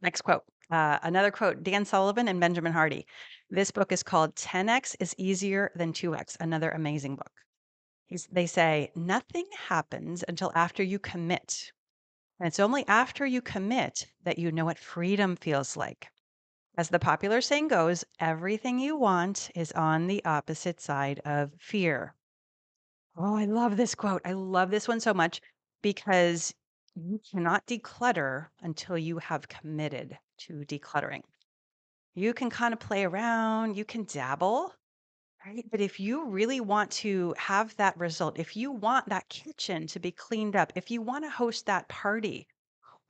Next 0.00 0.22
quote. 0.22 0.44
Uh, 0.72 0.98
another 1.02 1.30
quote 1.30 1.62
Dan 1.62 1.84
Sullivan 1.84 2.28
and 2.28 2.40
Benjamin 2.40 2.72
Hardy. 2.72 3.06
This 3.50 3.70
book 3.70 3.92
is 3.92 4.02
called 4.02 4.34
10x 4.36 4.96
is 5.00 5.14
easier 5.18 5.70
than 5.76 5.92
2x, 5.92 6.38
another 6.40 6.70
amazing 6.70 7.14
book. 7.16 7.30
He's, 8.06 8.26
they 8.28 8.46
say 8.46 8.90
nothing 8.94 9.44
happens 9.68 10.24
until 10.26 10.50
after 10.54 10.82
you 10.82 10.98
commit. 10.98 11.70
And 12.40 12.46
it's 12.46 12.58
only 12.58 12.88
after 12.88 13.26
you 13.26 13.42
commit 13.42 14.06
that 14.24 14.38
you 14.38 14.50
know 14.50 14.64
what 14.64 14.78
freedom 14.78 15.36
feels 15.36 15.76
like. 15.76 16.08
As 16.78 16.88
the 16.88 16.98
popular 16.98 17.42
saying 17.42 17.68
goes, 17.68 18.02
everything 18.18 18.78
you 18.78 18.96
want 18.96 19.50
is 19.54 19.72
on 19.72 20.06
the 20.06 20.24
opposite 20.24 20.80
side 20.80 21.20
of 21.26 21.52
fear. 21.58 22.14
Oh, 23.14 23.36
I 23.36 23.44
love 23.44 23.76
this 23.76 23.94
quote. 23.94 24.22
I 24.24 24.32
love 24.32 24.70
this 24.70 24.88
one 24.88 25.00
so 25.00 25.12
much 25.12 25.42
because 25.82 26.54
you 26.94 27.20
cannot 27.30 27.66
declutter 27.66 28.46
until 28.62 28.96
you 28.96 29.18
have 29.18 29.48
committed 29.48 30.16
to 30.38 30.64
decluttering. 30.64 31.22
You 32.14 32.34
can 32.34 32.50
kind 32.50 32.74
of 32.74 32.80
play 32.80 33.04
around, 33.04 33.76
you 33.76 33.84
can 33.84 34.04
dabble, 34.04 34.74
right? 35.46 35.64
But 35.70 35.80
if 35.80 35.98
you 35.98 36.26
really 36.28 36.60
want 36.60 36.90
to 36.92 37.34
have 37.38 37.74
that 37.76 37.96
result, 37.98 38.38
if 38.38 38.56
you 38.56 38.70
want 38.70 39.08
that 39.08 39.28
kitchen 39.28 39.86
to 39.88 40.00
be 40.00 40.10
cleaned 40.12 40.56
up, 40.56 40.72
if 40.76 40.90
you 40.90 41.02
want 41.02 41.24
to 41.24 41.30
host 41.30 41.66
that 41.66 41.88
party 41.88 42.46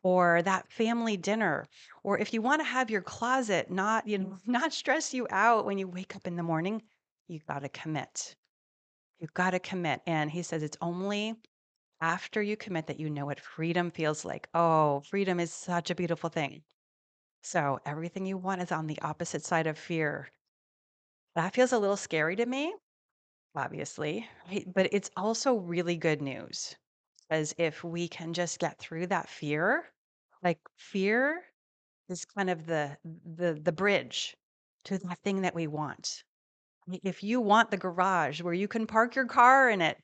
or 0.03 0.43
that 0.43 0.71
family 0.71 1.17
dinner, 1.17 1.67
or 2.03 2.19
if 2.19 2.33
you 2.33 2.43
want 2.43 2.61
to 2.61 2.65
have 2.65 2.91
your 2.91 3.03
closet 3.03 3.71
not, 3.71 4.07
you 4.07 4.19
know, 4.19 4.39
not 4.47 4.73
stress 4.73 5.15
you 5.15 5.27
out 5.31 5.65
when 5.65 5.79
you 5.79 5.89
wake 5.89 6.17
up 6.17 6.27
in 6.27 6.37
the 6.37 6.43
morning, 6.43 6.83
you 7.29 7.41
got 7.49 7.61
to 7.61 7.69
commit. 7.69 8.35
You've 9.19 9.35
got 9.35 9.51
to 9.51 9.59
commit. 9.59 10.01
And 10.07 10.31
he 10.31 10.43
says 10.43 10.63
it's 10.63 10.77
only 10.81 11.35
after 12.01 12.43
you 12.43 12.57
commit 12.57 12.89
that 12.89 13.01
you 13.01 13.09
know 13.09 13.27
what 13.27 13.41
freedom 13.41 13.91
feels 13.91 14.25
like. 14.25 14.49
Oh, 14.55 15.01
freedom 15.09 15.39
is 15.39 15.53
such 15.53 15.91
a 15.91 15.95
beautiful 15.95 16.29
thing. 16.29 16.63
So 17.43 17.81
everything 17.85 18.25
you 18.27 18.39
want 18.39 18.63
is 18.63 18.73
on 18.73 18.87
the 18.87 19.01
opposite 19.03 19.45
side 19.45 19.67
of 19.67 19.79
fear. 19.79 20.31
That 21.35 21.55
feels 21.55 21.73
a 21.73 21.79
little 21.79 21.97
scary 21.97 22.37
to 22.37 22.47
me, 22.47 22.75
obviously, 23.55 24.29
right? 24.49 24.67
But 24.73 24.89
it's 24.93 25.11
also 25.17 25.57
really 25.57 25.97
good 25.97 26.23
news. 26.23 26.77
As 27.31 27.55
if 27.59 27.83
we 27.83 28.09
can 28.09 28.35
just 28.35 28.59
get 28.59 28.79
through 28.79 29.07
that 29.09 29.29
fear, 29.29 29.91
like 30.43 30.59
fear 30.77 31.45
is 32.09 32.25
kind 32.27 32.51
of 32.51 32.67
the 32.67 32.99
the 33.05 33.55
the 33.55 33.73
bridge 33.73 34.37
to 34.85 34.99
that 34.99 35.19
thing 35.25 35.43
that 35.43 35.55
we 35.55 35.67
want. 35.67 36.25
If 37.03 37.23
you 37.23 37.41
want 37.41 37.71
the 37.71 37.77
garage 37.79 38.43
where 38.43 38.55
you 38.55 38.69
can 38.69 38.87
park 38.87 39.15
your 39.17 39.27
car 39.27 39.71
in 39.71 39.81
it, 39.81 39.99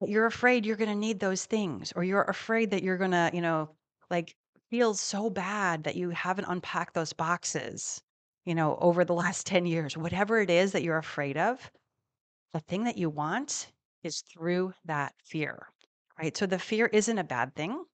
but 0.00 0.08
you're 0.08 0.26
afraid 0.26 0.66
you're 0.66 0.76
going 0.76 0.90
to 0.90 0.96
need 0.96 1.20
those 1.20 1.46
things, 1.46 1.92
or 1.96 2.04
you're 2.04 2.22
afraid 2.22 2.70
that 2.72 2.82
you're 2.82 2.98
going 2.98 3.12
to, 3.12 3.30
you 3.32 3.40
know, 3.40 3.70
like 4.10 4.34
feel 4.74 4.92
so 4.92 5.30
bad 5.30 5.84
that 5.84 5.94
you 5.94 6.10
haven't 6.10 6.46
unpacked 6.46 6.94
those 6.94 7.12
boxes, 7.12 8.02
you 8.44 8.56
know, 8.56 8.76
over 8.80 9.04
the 9.04 9.14
last 9.24 9.46
10 9.46 9.66
years, 9.66 9.96
whatever 9.96 10.40
it 10.40 10.50
is 10.50 10.72
that 10.72 10.82
you're 10.82 10.98
afraid 10.98 11.36
of, 11.36 11.70
the 12.52 12.58
thing 12.58 12.82
that 12.82 12.98
you 12.98 13.08
want 13.08 13.68
is 14.02 14.22
through 14.22 14.74
that 14.84 15.14
fear, 15.22 15.68
right? 16.18 16.36
So 16.36 16.46
the 16.46 16.58
fear 16.58 16.86
isn't 16.86 17.18
a 17.18 17.22
bad 17.22 17.54
thing. 17.54 17.84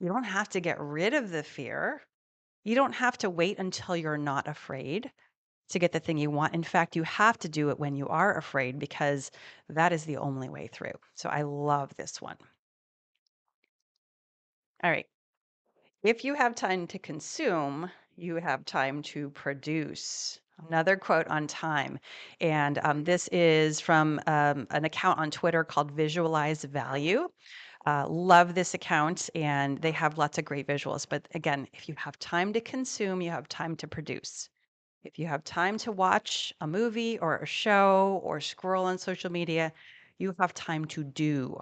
You 0.00 0.08
don't 0.08 0.24
have 0.24 0.48
to 0.50 0.60
get 0.60 0.80
rid 0.80 1.12
of 1.12 1.28
the 1.28 1.42
fear. 1.42 2.00
You 2.64 2.74
don't 2.74 2.94
have 2.94 3.18
to 3.18 3.28
wait 3.28 3.58
until 3.58 3.94
you're 3.94 4.16
not 4.16 4.48
afraid 4.48 5.12
to 5.68 5.78
get 5.78 5.92
the 5.92 6.00
thing 6.00 6.16
you 6.16 6.30
want. 6.30 6.54
In 6.54 6.64
fact, 6.64 6.96
you 6.96 7.02
have 7.02 7.38
to 7.40 7.50
do 7.50 7.68
it 7.68 7.78
when 7.78 7.96
you 7.96 8.08
are 8.08 8.38
afraid 8.38 8.78
because 8.78 9.30
that 9.68 9.92
is 9.92 10.06
the 10.06 10.16
only 10.16 10.48
way 10.48 10.68
through. 10.68 10.94
So 11.16 11.28
I 11.28 11.42
love 11.42 11.94
this 11.96 12.22
one. 12.22 12.38
All 14.82 14.90
right. 14.90 15.06
If 16.02 16.24
you 16.24 16.32
have 16.32 16.54
time 16.54 16.86
to 16.86 16.98
consume, 16.98 17.90
you 18.16 18.36
have 18.36 18.64
time 18.64 19.02
to 19.02 19.28
produce. 19.30 20.40
Another 20.66 20.96
quote 20.96 21.26
on 21.28 21.46
time. 21.46 21.98
And 22.40 22.78
um, 22.78 23.04
this 23.04 23.28
is 23.28 23.80
from 23.80 24.18
um, 24.26 24.66
an 24.70 24.86
account 24.86 25.18
on 25.18 25.30
Twitter 25.30 25.62
called 25.62 25.90
Visualize 25.90 26.64
Value. 26.64 27.28
Uh, 27.86 28.06
love 28.08 28.54
this 28.54 28.72
account, 28.72 29.28
and 29.34 29.76
they 29.82 29.90
have 29.90 30.16
lots 30.16 30.38
of 30.38 30.46
great 30.46 30.66
visuals. 30.66 31.06
But 31.06 31.28
again, 31.34 31.66
if 31.74 31.86
you 31.86 31.94
have 31.98 32.18
time 32.18 32.54
to 32.54 32.62
consume, 32.62 33.20
you 33.20 33.30
have 33.30 33.46
time 33.48 33.76
to 33.76 33.86
produce. 33.86 34.48
If 35.04 35.18
you 35.18 35.26
have 35.26 35.44
time 35.44 35.76
to 35.78 35.92
watch 35.92 36.54
a 36.62 36.66
movie 36.66 37.18
or 37.18 37.36
a 37.36 37.46
show 37.46 38.20
or 38.22 38.40
scroll 38.40 38.86
on 38.86 38.96
social 38.96 39.30
media, 39.30 39.70
you 40.16 40.34
have 40.40 40.54
time 40.54 40.86
to 40.86 41.04
do. 41.04 41.58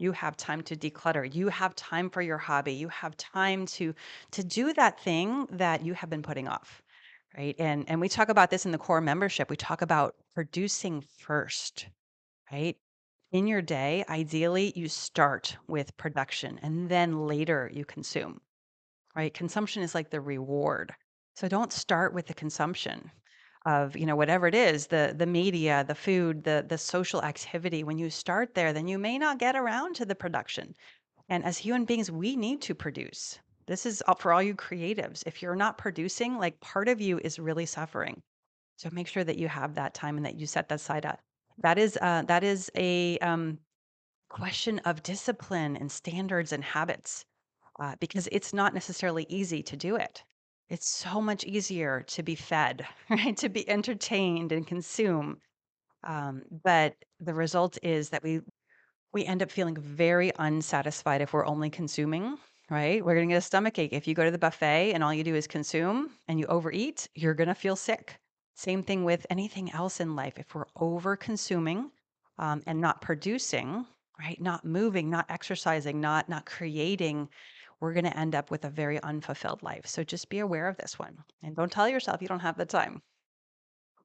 You 0.00 0.12
have 0.12 0.36
time 0.36 0.62
to 0.62 0.76
declutter. 0.76 1.32
You 1.32 1.48
have 1.48 1.74
time 1.76 2.10
for 2.10 2.22
your 2.22 2.38
hobby. 2.38 2.72
You 2.74 2.88
have 2.88 3.16
time 3.16 3.66
to 3.66 3.94
to 4.32 4.44
do 4.44 4.72
that 4.74 5.00
thing 5.00 5.46
that 5.52 5.84
you 5.84 5.94
have 5.94 6.10
been 6.10 6.22
putting 6.22 6.48
off. 6.48 6.82
Right? 7.36 7.54
And 7.58 7.88
and 7.88 8.00
we 8.00 8.08
talk 8.08 8.28
about 8.28 8.50
this 8.50 8.66
in 8.66 8.72
the 8.72 8.78
core 8.78 9.00
membership. 9.00 9.50
We 9.50 9.56
talk 9.56 9.82
about 9.82 10.16
producing 10.34 11.02
first, 11.02 11.86
right? 12.50 12.76
In 13.32 13.46
your 13.46 13.62
day, 13.62 14.04
ideally 14.08 14.72
you 14.74 14.88
start 14.88 15.56
with 15.68 15.96
production 15.96 16.58
and 16.62 16.88
then 16.88 17.26
later 17.26 17.70
you 17.72 17.84
consume 17.84 18.40
right? 19.14 19.34
Consumption 19.34 19.82
is 19.82 19.94
like 19.94 20.10
the 20.10 20.20
reward. 20.20 20.94
So 21.34 21.48
don't 21.48 21.72
start 21.72 22.14
with 22.14 22.26
the 22.26 22.34
consumption 22.34 23.10
of, 23.66 23.96
you 23.96 24.06
know, 24.06 24.16
whatever 24.16 24.46
it 24.46 24.54
is, 24.54 24.86
the 24.88 25.14
the 25.16 25.26
media, 25.26 25.84
the 25.86 25.94
food, 25.94 26.44
the 26.44 26.64
the 26.68 26.78
social 26.78 27.22
activity. 27.22 27.84
When 27.84 27.98
you 27.98 28.10
start 28.10 28.54
there, 28.54 28.72
then 28.72 28.88
you 28.88 28.98
may 28.98 29.18
not 29.18 29.38
get 29.38 29.56
around 29.56 29.96
to 29.96 30.06
the 30.06 30.14
production. 30.14 30.74
And 31.28 31.44
as 31.44 31.58
human 31.58 31.84
beings, 31.84 32.10
we 32.10 32.36
need 32.36 32.62
to 32.62 32.74
produce. 32.74 33.38
This 33.66 33.86
is 33.86 34.02
all- 34.02 34.16
for 34.16 34.32
all 34.32 34.42
you 34.42 34.54
creatives. 34.54 35.22
If 35.26 35.42
you're 35.42 35.56
not 35.56 35.78
producing, 35.78 36.38
like 36.38 36.60
part 36.60 36.88
of 36.88 37.00
you 37.00 37.20
is 37.24 37.38
really 37.38 37.66
suffering. 37.66 38.22
So 38.76 38.88
make 38.92 39.08
sure 39.08 39.24
that 39.24 39.38
you 39.38 39.48
have 39.48 39.74
that 39.74 39.94
time 39.94 40.16
and 40.16 40.26
that 40.26 40.36
you 40.36 40.46
set 40.46 40.68
that 40.68 40.76
aside. 40.76 41.06
Up. 41.06 41.20
That 41.58 41.78
is 41.78 41.98
uh, 42.00 42.22
that 42.22 42.42
is 42.44 42.70
a 42.76 43.18
um, 43.18 43.58
question 44.28 44.78
of 44.80 45.02
discipline 45.02 45.76
and 45.76 45.90
standards 45.92 46.52
and 46.52 46.64
habits 46.64 47.24
uh, 47.80 47.96
because 48.00 48.28
it's 48.32 48.52
not 48.54 48.74
necessarily 48.74 49.26
easy 49.28 49.62
to 49.64 49.76
do 49.76 49.96
it. 49.96 50.24
It's 50.70 50.88
so 50.88 51.20
much 51.20 51.44
easier 51.44 52.02
to 52.02 52.22
be 52.22 52.36
fed, 52.36 52.86
right? 53.10 53.36
To 53.38 53.48
be 53.48 53.68
entertained 53.68 54.52
and 54.52 54.66
consume. 54.66 55.38
Um, 56.04 56.42
but 56.62 56.94
the 57.18 57.34
result 57.34 57.76
is 57.82 58.10
that 58.10 58.22
we 58.22 58.40
we 59.12 59.24
end 59.24 59.42
up 59.42 59.50
feeling 59.50 59.76
very 59.76 60.30
unsatisfied 60.38 61.20
if 61.20 61.32
we're 61.32 61.46
only 61.46 61.68
consuming, 61.68 62.38
right? 62.70 63.04
We're 63.04 63.14
gonna 63.14 63.26
get 63.26 63.38
a 63.38 63.40
stomach 63.40 63.78
ache. 63.78 63.92
If 63.92 64.06
you 64.06 64.14
go 64.14 64.24
to 64.24 64.30
the 64.30 64.38
buffet 64.38 64.92
and 64.92 65.02
all 65.02 65.12
you 65.12 65.24
do 65.24 65.34
is 65.34 65.48
consume 65.48 66.12
and 66.28 66.38
you 66.38 66.46
overeat, 66.46 67.08
you're 67.14 67.34
gonna 67.34 67.54
feel 67.54 67.74
sick. 67.76 68.18
Same 68.54 68.82
thing 68.84 69.04
with 69.04 69.26
anything 69.28 69.72
else 69.72 70.00
in 70.00 70.14
life. 70.14 70.38
If 70.38 70.54
we're 70.54 70.66
over 70.76 71.16
consuming 71.16 71.90
um, 72.38 72.62
and 72.66 72.80
not 72.80 73.00
producing, 73.00 73.84
right? 74.20 74.40
Not 74.40 74.64
moving, 74.64 75.10
not 75.10 75.26
exercising, 75.28 76.00
not 76.00 76.28
not 76.28 76.46
creating, 76.46 77.28
we're 77.80 77.94
gonna 77.94 78.10
end 78.10 78.34
up 78.34 78.50
with 78.50 78.64
a 78.64 78.70
very 78.70 79.00
unfulfilled 79.02 79.62
life. 79.62 79.86
So 79.86 80.04
just 80.04 80.28
be 80.28 80.38
aware 80.40 80.68
of 80.68 80.76
this 80.76 80.98
one. 80.98 81.24
And 81.42 81.56
don't 81.56 81.72
tell 81.72 81.88
yourself 81.88 82.22
you 82.22 82.28
don't 82.28 82.40
have 82.40 82.56
the 82.56 82.66
time. 82.66 83.02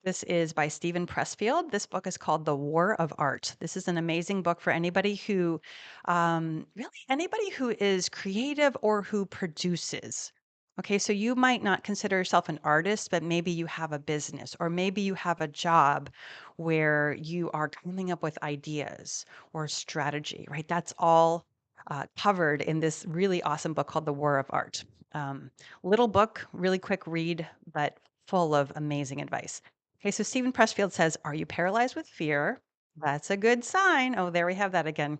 This 0.03 0.23
is 0.23 0.53
by 0.53 0.67
Steven 0.67 1.07
Pressfield. 1.07 1.71
This 1.71 1.87
book 1.87 2.05
is 2.05 2.15
called 2.17 2.45
The 2.45 2.55
War 2.55 2.93
of 2.95 3.11
Art. 3.17 3.55
This 3.59 3.75
is 3.75 3.87
an 3.87 3.97
amazing 3.97 4.43
book 4.43 4.61
for 4.61 4.71
anybody 4.71 5.15
who, 5.15 5.59
um, 6.05 6.67
really, 6.75 6.89
anybody 7.09 7.49
who 7.49 7.71
is 7.79 8.07
creative 8.07 8.77
or 8.81 9.01
who 9.01 9.25
produces. 9.25 10.31
Okay, 10.79 10.99
so 10.99 11.11
you 11.13 11.35
might 11.35 11.63
not 11.63 11.83
consider 11.83 12.17
yourself 12.17 12.49
an 12.49 12.59
artist, 12.63 13.09
but 13.09 13.23
maybe 13.23 13.49
you 13.51 13.65
have 13.65 13.93
a 13.93 13.99
business, 13.99 14.55
or 14.59 14.69
maybe 14.69 15.01
you 15.01 15.15
have 15.15 15.41
a 15.41 15.47
job 15.47 16.09
where 16.57 17.13
you 17.13 17.49
are 17.51 17.69
coming 17.69 18.11
up 18.11 18.21
with 18.21 18.41
ideas 18.43 19.25
or 19.53 19.67
strategy, 19.67 20.45
right? 20.49 20.67
That's 20.67 20.93
all 20.99 21.45
uh, 21.87 22.05
covered 22.17 22.61
in 22.61 22.79
this 22.79 23.05
really 23.07 23.41
awesome 23.43 23.73
book 23.73 23.87
called 23.87 24.05
The 24.05 24.13
War 24.13 24.37
of 24.37 24.47
Art. 24.49 24.83
Um, 25.13 25.51
little 25.83 26.07
book, 26.07 26.45
really 26.51 26.79
quick 26.79 27.05
read, 27.07 27.47
but 27.71 27.97
full 28.27 28.53
of 28.53 28.71
amazing 28.75 29.21
advice. 29.21 29.61
Okay, 30.01 30.11
so 30.11 30.23
Steven 30.23 30.51
Pressfield 30.51 30.91
says, 30.91 31.17
Are 31.23 31.33
you 31.33 31.45
paralyzed 31.45 31.95
with 31.95 32.07
fear? 32.07 32.61
That's 32.97 33.29
a 33.29 33.37
good 33.37 33.63
sign. 33.63 34.17
Oh, 34.17 34.29
there 34.29 34.45
we 34.45 34.55
have 34.55 34.71
that 34.73 34.87
again. 34.87 35.19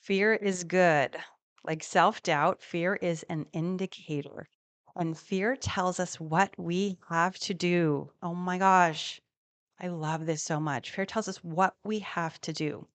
Fear 0.00 0.34
is 0.34 0.64
good. 0.64 1.16
Like 1.64 1.82
self 1.82 2.22
doubt, 2.22 2.62
fear 2.62 2.94
is 2.96 3.24
an 3.24 3.46
indicator. 3.52 4.48
And 4.96 5.16
fear 5.16 5.56
tells 5.56 6.00
us 6.00 6.18
what 6.18 6.58
we 6.58 6.98
have 7.08 7.38
to 7.40 7.54
do. 7.54 8.10
Oh 8.22 8.34
my 8.34 8.58
gosh, 8.58 9.20
I 9.80 9.88
love 9.88 10.26
this 10.26 10.42
so 10.42 10.58
much. 10.58 10.90
Fear 10.90 11.06
tells 11.06 11.28
us 11.28 11.44
what 11.44 11.76
we 11.84 12.00
have 12.00 12.40
to 12.42 12.52
do, 12.52 12.86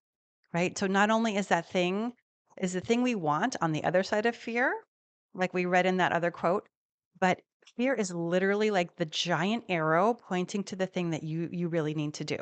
right? 0.54 0.78
So 0.78 0.88
not 0.88 1.10
only 1.10 1.38
is 1.38 1.48
that 1.48 1.70
thing, 1.70 2.14
is 2.58 2.74
the 2.74 2.82
thing 2.82 3.02
we 3.02 3.16
want 3.16 3.56
on 3.62 3.72
the 3.72 3.84
other 3.84 4.04
side 4.04 4.26
of 4.26 4.36
fear, 4.36 4.74
like 5.34 5.54
we 5.54 5.66
read 5.66 5.86
in 5.86 5.98
that 5.98 6.12
other 6.12 6.32
quote, 6.32 6.68
but 7.20 7.42
fear 7.78 7.94
is 7.94 8.12
literally 8.14 8.72
like 8.72 8.96
the 8.96 9.06
giant 9.06 9.66
arrow 9.70 10.14
pointing 10.14 10.64
to 10.66 10.76
the 10.76 10.88
thing 10.88 11.12
that 11.12 11.24
you 11.24 11.50
you 11.52 11.70
really 11.70 11.94
need 11.94 12.14
to 12.16 12.24
do. 12.26 12.38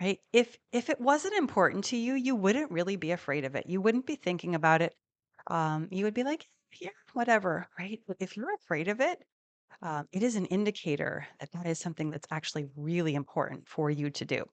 Right? 0.00 0.18
If 0.32 0.56
if 0.72 0.88
it 0.90 1.00
wasn't 1.00 1.34
important 1.34 1.84
to 1.86 1.96
you, 1.96 2.14
you 2.14 2.34
wouldn't 2.34 2.70
really 2.70 2.96
be 2.96 3.12
afraid 3.12 3.44
of 3.44 3.54
it. 3.54 3.66
You 3.66 3.80
wouldn't 3.80 4.06
be 4.06 4.16
thinking 4.16 4.54
about 4.54 4.82
it. 4.82 4.94
Um, 5.48 5.88
you 5.90 6.04
would 6.04 6.14
be 6.14 6.24
like, 6.24 6.48
yeah, 6.80 6.90
whatever, 7.12 7.68
right? 7.78 8.00
If 8.18 8.36
you're 8.36 8.54
afraid 8.54 8.88
of 8.88 9.00
it, 9.00 9.22
um, 9.82 10.08
it 10.12 10.22
is 10.22 10.36
an 10.36 10.46
indicator 10.46 11.26
that 11.40 11.52
that 11.52 11.66
is 11.66 11.78
something 11.78 12.10
that's 12.10 12.28
actually 12.30 12.66
really 12.76 13.14
important 13.14 13.68
for 13.68 13.90
you 13.90 14.10
to 14.10 14.24
do. 14.24 14.44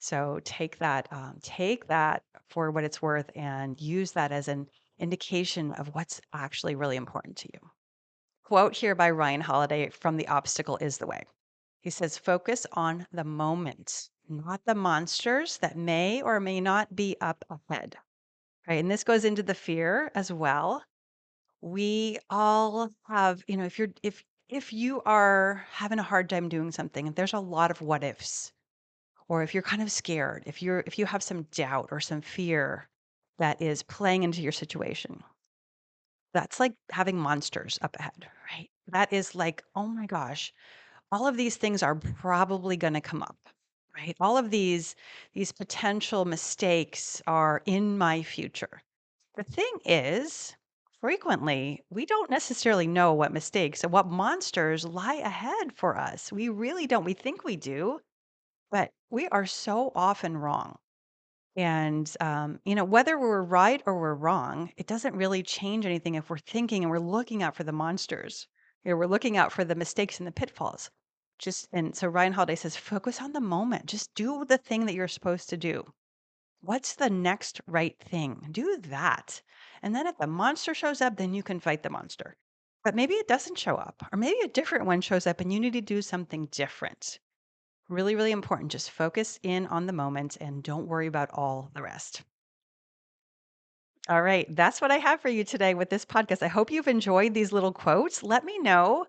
So 0.00 0.40
take 0.44 0.78
that, 0.78 1.06
um, 1.12 1.38
take 1.42 1.86
that 1.86 2.22
for 2.48 2.70
what 2.70 2.84
it's 2.84 3.02
worth, 3.02 3.30
and 3.36 3.80
use 3.80 4.12
that 4.12 4.32
as 4.32 4.48
an 4.48 4.66
indication 4.98 5.72
of 5.72 5.94
what's 5.94 6.20
actually 6.32 6.74
really 6.74 6.96
important 6.96 7.36
to 7.36 7.48
you. 7.54 7.60
Quote 8.42 8.74
here 8.74 8.94
by 8.94 9.10
Ryan 9.10 9.40
Holiday 9.40 9.90
from 9.90 10.16
The 10.16 10.26
Obstacle 10.28 10.78
is 10.78 10.98
the 10.98 11.06
Way. 11.06 11.22
He 11.82 11.90
says, 11.90 12.18
focus 12.18 12.66
on 12.72 13.06
the 13.12 13.24
moment, 13.24 14.08
not 14.28 14.60
the 14.66 14.74
monsters 14.74 15.58
that 15.58 15.76
may 15.76 16.20
or 16.22 16.40
may 16.40 16.60
not 16.60 16.96
be 16.96 17.16
up 17.20 17.44
ahead. 17.48 17.96
Right. 18.66 18.80
And 18.80 18.90
this 18.90 19.04
goes 19.04 19.24
into 19.24 19.42
the 19.42 19.54
fear 19.54 20.10
as 20.14 20.32
well. 20.32 20.82
We 21.60 22.18
all 22.28 22.90
have, 23.06 23.42
you 23.46 23.56
know, 23.56 23.64
if 23.64 23.78
you're, 23.78 23.90
if, 24.02 24.24
if 24.48 24.72
you 24.72 25.02
are 25.02 25.64
having 25.72 25.98
a 25.98 26.02
hard 26.02 26.28
time 26.28 26.48
doing 26.48 26.70
something, 26.70 27.12
there's 27.12 27.32
a 27.32 27.40
lot 27.40 27.70
of 27.70 27.80
what 27.80 28.04
ifs. 28.04 28.52
Or 29.30 29.42
if 29.44 29.54
you're 29.54 29.62
kind 29.62 29.80
of 29.80 29.92
scared, 29.92 30.42
if 30.46 30.60
you're, 30.60 30.82
if 30.86 30.98
you 30.98 31.06
have 31.06 31.22
some 31.22 31.44
doubt 31.52 31.88
or 31.92 32.00
some 32.00 32.20
fear 32.20 32.88
that 33.38 33.62
is 33.62 33.82
playing 33.84 34.24
into 34.24 34.42
your 34.42 34.52
situation, 34.52 35.22
that's 36.34 36.60
like 36.60 36.74
having 36.90 37.16
monsters 37.16 37.78
up 37.80 37.96
ahead, 37.98 38.28
right? 38.52 38.68
That 38.88 39.12
is 39.12 39.34
like, 39.36 39.62
oh 39.76 39.86
my 39.86 40.06
gosh, 40.06 40.52
all 41.12 41.28
of 41.28 41.36
these 41.36 41.56
things 41.56 41.82
are 41.82 41.94
probably 41.94 42.76
going 42.76 42.94
to 42.94 43.00
come 43.00 43.22
up, 43.22 43.38
right? 43.96 44.16
All 44.20 44.36
of 44.36 44.50
these 44.50 44.96
these 45.32 45.52
potential 45.52 46.24
mistakes 46.24 47.22
are 47.26 47.62
in 47.66 47.98
my 47.98 48.22
future. 48.24 48.82
The 49.36 49.44
thing 49.44 49.72
is, 49.84 50.56
frequently 51.00 51.84
we 51.88 52.04
don't 52.04 52.30
necessarily 52.30 52.88
know 52.88 53.14
what 53.14 53.32
mistakes 53.32 53.84
and 53.84 53.92
what 53.92 54.08
monsters 54.08 54.84
lie 54.84 55.20
ahead 55.22 55.72
for 55.72 55.96
us. 55.96 56.32
We 56.32 56.48
really 56.48 56.86
don't. 56.88 57.04
We 57.04 57.14
think 57.14 57.44
we 57.44 57.56
do, 57.56 58.00
but 58.70 58.92
we 59.10 59.28
are 59.28 59.46
so 59.46 59.92
often 59.94 60.36
wrong. 60.36 60.78
And, 61.56 62.12
um, 62.20 62.60
you 62.64 62.74
know, 62.74 62.84
whether 62.84 63.18
we're 63.18 63.42
right 63.42 63.82
or 63.86 64.00
we're 64.00 64.14
wrong, 64.14 64.72
it 64.76 64.86
doesn't 64.86 65.16
really 65.16 65.42
change 65.42 65.84
anything 65.86 66.14
if 66.14 66.30
we're 66.30 66.38
thinking 66.38 66.82
and 66.82 66.90
we're 66.90 66.98
looking 66.98 67.42
out 67.42 67.54
for 67.56 67.64
the 67.64 67.72
monsters. 67.72 68.48
You 68.84 68.90
know, 68.90 68.96
we're 68.96 69.06
looking 69.06 69.36
out 69.36 69.52
for 69.52 69.64
the 69.64 69.74
mistakes 69.74 70.18
and 70.18 70.26
the 70.26 70.32
pitfalls. 70.32 70.90
Just 71.38 71.68
and 71.72 71.96
so 71.96 72.08
Ryan 72.08 72.32
Holiday 72.32 72.54
says, 72.54 72.76
focus 72.76 73.20
on 73.20 73.32
the 73.32 73.40
moment. 73.40 73.86
Just 73.86 74.14
do 74.14 74.44
the 74.44 74.58
thing 74.58 74.86
that 74.86 74.94
you're 74.94 75.08
supposed 75.08 75.48
to 75.50 75.56
do. 75.56 75.92
What's 76.62 76.94
the 76.94 77.10
next 77.10 77.60
right 77.66 77.98
thing? 77.98 78.48
Do 78.50 78.78
that. 78.78 79.42
And 79.82 79.94
then 79.94 80.06
if 80.06 80.16
the 80.18 80.26
monster 80.26 80.74
shows 80.74 81.00
up, 81.00 81.16
then 81.16 81.34
you 81.34 81.42
can 81.42 81.60
fight 81.60 81.82
the 81.82 81.90
monster. 81.90 82.36
But 82.84 82.94
maybe 82.94 83.14
it 83.14 83.28
doesn't 83.28 83.58
show 83.58 83.76
up, 83.76 84.02
or 84.12 84.18
maybe 84.18 84.40
a 84.40 84.48
different 84.48 84.86
one 84.86 85.00
shows 85.00 85.26
up 85.26 85.40
and 85.40 85.52
you 85.52 85.60
need 85.60 85.72
to 85.74 85.80
do 85.80 86.02
something 86.02 86.46
different. 86.46 87.18
Really, 87.90 88.14
really 88.16 88.32
important. 88.32 88.72
Just 88.72 88.90
focus 88.90 89.38
in 89.42 89.66
on 89.66 89.84
the 89.84 89.92
moment 89.92 90.38
and 90.40 90.62
don't 90.62 90.86
worry 90.86 91.06
about 91.06 91.28
all 91.34 91.70
the 91.74 91.82
rest. 91.82 92.22
All 94.08 94.22
right. 94.22 94.46
That's 94.54 94.80
what 94.80 94.90
I 94.90 94.96
have 94.98 95.20
for 95.20 95.28
you 95.28 95.44
today 95.44 95.74
with 95.74 95.90
this 95.90 96.04
podcast. 96.04 96.42
I 96.42 96.48
hope 96.48 96.70
you've 96.70 96.88
enjoyed 96.88 97.34
these 97.34 97.52
little 97.52 97.72
quotes. 97.72 98.22
Let 98.22 98.44
me 98.44 98.58
know, 98.58 99.06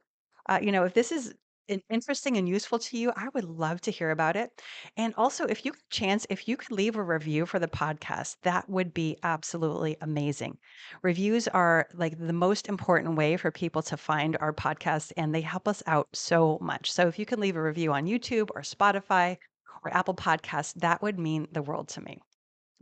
uh, 0.48 0.60
you 0.62 0.72
know, 0.72 0.84
if 0.86 0.94
this 0.94 1.12
is 1.12 1.34
in- 1.72 1.82
interesting 1.90 2.38
and 2.38 2.48
useful 2.48 2.80
to 2.80 2.98
you. 2.98 3.12
I 3.16 3.30
would 3.34 3.46
love 3.46 3.82
to 3.82 3.92
hear 3.92 4.12
about 4.12 4.36
it. 4.36 4.50
And 4.98 5.14
also, 5.16 5.46
if 5.46 5.66
you 5.66 5.72
could 5.72 5.90
chance, 5.90 6.26
if 6.30 6.48
you 6.48 6.58
could 6.58 6.72
leave 6.72 6.96
a 6.96 7.04
review 7.04 7.46
for 7.46 7.60
the 7.60 7.68
podcast, 7.68 8.38
that 8.44 8.70
would 8.70 8.94
be 8.94 9.18
absolutely 9.24 9.98
amazing. 10.02 10.58
Reviews 11.04 11.48
are 11.48 11.88
like 11.94 12.18
the 12.18 12.34
most 12.34 12.68
important 12.70 13.16
way 13.16 13.38
for 13.38 13.52
people 13.52 13.82
to 13.84 13.98
find 13.98 14.38
our 14.38 14.54
podcast, 14.54 15.12
and 15.18 15.34
they 15.34 15.42
help 15.42 15.68
us 15.68 15.82
out 15.88 16.08
so 16.14 16.58
much. 16.62 16.92
So 16.92 17.08
if 17.08 17.18
you 17.20 17.26
can 17.26 17.40
leave 17.40 17.56
a 17.56 17.64
review 17.64 17.94
on 17.94 18.06
YouTube 18.06 18.50
or 18.56 18.62
Spotify 18.62 19.38
or 19.84 19.94
Apple 19.96 20.16
Podcasts, 20.16 20.74
that 20.76 21.02
would 21.02 21.20
mean 21.20 21.48
the 21.52 21.62
world 21.64 21.90
to 21.90 22.02
me. 22.02 22.20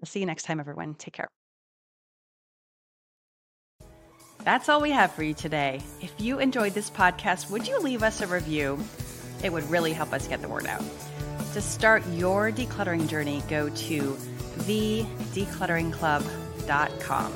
I'll 0.01 0.08
see 0.08 0.19
you 0.22 0.25
next 0.25 0.43
time, 0.43 0.60
everyone. 0.60 0.96
Take 0.96 1.13
care. 1.15 1.38
That's 4.50 4.68
all 4.68 4.82
we 4.82 4.89
have 4.89 5.12
for 5.12 5.22
you 5.22 5.36
today. 5.36 5.79
If 6.01 6.12
you 6.18 6.39
enjoyed 6.39 6.74
this 6.74 6.89
podcast, 6.89 7.51
would 7.51 7.68
you 7.68 7.79
leave 7.82 8.01
us 8.01 8.22
a 8.22 8.25
review? 8.25 8.84
It 9.44 9.53
would 9.53 9.70
really 9.70 9.94
help 9.94 10.12
us 10.12 10.27
get 10.27 10.41
the 10.41 10.48
word 10.48 10.65
out. 10.65 10.82
To 11.53 11.62
start 11.62 12.01
your 12.13 12.51
decluttering 12.51 13.08
journey, 13.08 13.44
go 13.48 13.70
to 13.70 14.18
thedeclutteringclub.com. 14.65 17.34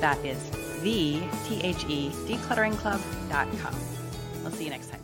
That 0.00 0.18
is 0.24 0.50
the 0.80 1.22
T 1.46 1.60
H 1.62 1.84
E 1.88 2.10
declutteringclub.com. 2.10 3.74
We'll 4.42 4.50
see 4.50 4.64
you 4.64 4.70
next 4.70 4.90
time. 4.90 5.01